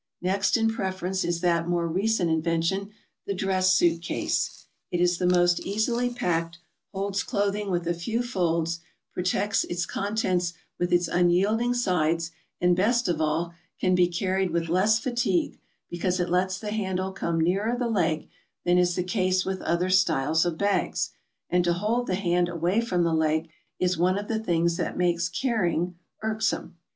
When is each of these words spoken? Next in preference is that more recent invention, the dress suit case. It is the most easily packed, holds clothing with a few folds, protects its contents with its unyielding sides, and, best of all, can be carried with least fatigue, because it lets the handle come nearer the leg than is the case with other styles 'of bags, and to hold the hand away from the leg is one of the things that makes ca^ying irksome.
Next 0.23 0.57
in 0.57 0.67
preference 0.67 1.23
is 1.23 1.41
that 1.41 1.67
more 1.69 1.87
recent 1.87 2.31
invention, 2.31 2.89
the 3.27 3.35
dress 3.35 3.71
suit 3.71 4.01
case. 4.01 4.65
It 4.89 4.99
is 4.99 5.19
the 5.19 5.27
most 5.27 5.59
easily 5.59 6.09
packed, 6.11 6.57
holds 6.91 7.21
clothing 7.21 7.69
with 7.69 7.87
a 7.87 7.93
few 7.93 8.23
folds, 8.23 8.79
protects 9.13 9.63
its 9.63 9.85
contents 9.85 10.53
with 10.79 10.91
its 10.91 11.07
unyielding 11.07 11.75
sides, 11.75 12.31
and, 12.59 12.75
best 12.75 13.07
of 13.07 13.21
all, 13.21 13.53
can 13.79 13.93
be 13.93 14.07
carried 14.07 14.49
with 14.49 14.69
least 14.69 15.03
fatigue, 15.03 15.59
because 15.87 16.19
it 16.19 16.31
lets 16.31 16.57
the 16.57 16.71
handle 16.71 17.11
come 17.11 17.39
nearer 17.39 17.77
the 17.77 17.87
leg 17.87 18.27
than 18.65 18.79
is 18.79 18.95
the 18.95 19.03
case 19.03 19.45
with 19.45 19.61
other 19.61 19.91
styles 19.91 20.47
'of 20.47 20.57
bags, 20.57 21.11
and 21.47 21.63
to 21.63 21.73
hold 21.73 22.07
the 22.07 22.15
hand 22.15 22.49
away 22.49 22.81
from 22.81 23.03
the 23.03 23.13
leg 23.13 23.51
is 23.77 23.99
one 23.99 24.17
of 24.17 24.27
the 24.27 24.39
things 24.39 24.77
that 24.77 24.97
makes 24.97 25.29
ca^ying 25.29 25.93
irksome. 26.23 26.75